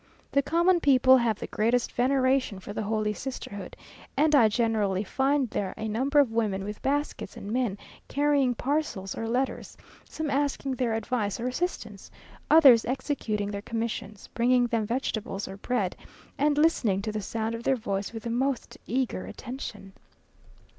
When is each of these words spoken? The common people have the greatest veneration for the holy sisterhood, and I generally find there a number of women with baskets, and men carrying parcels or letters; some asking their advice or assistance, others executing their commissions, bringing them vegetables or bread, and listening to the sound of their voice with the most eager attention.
The 0.31 0.41
common 0.41 0.79
people 0.79 1.15
have 1.17 1.37
the 1.37 1.45
greatest 1.45 1.91
veneration 1.91 2.59
for 2.59 2.73
the 2.73 2.81
holy 2.81 3.13
sisterhood, 3.13 3.77
and 4.17 4.33
I 4.33 4.47
generally 4.47 5.03
find 5.03 5.47
there 5.51 5.75
a 5.77 5.87
number 5.87 6.19
of 6.19 6.31
women 6.31 6.63
with 6.63 6.81
baskets, 6.81 7.37
and 7.37 7.51
men 7.51 7.77
carrying 8.07 8.55
parcels 8.55 9.13
or 9.15 9.29
letters; 9.29 9.77
some 10.09 10.31
asking 10.31 10.73
their 10.73 10.95
advice 10.95 11.39
or 11.39 11.47
assistance, 11.47 12.09
others 12.49 12.83
executing 12.83 13.51
their 13.51 13.61
commissions, 13.61 14.27
bringing 14.33 14.65
them 14.65 14.87
vegetables 14.87 15.47
or 15.47 15.57
bread, 15.57 15.95
and 16.35 16.57
listening 16.57 17.03
to 17.03 17.11
the 17.11 17.21
sound 17.21 17.53
of 17.53 17.61
their 17.61 17.75
voice 17.75 18.11
with 18.11 18.23
the 18.23 18.31
most 18.31 18.79
eager 18.87 19.27
attention. 19.27 19.93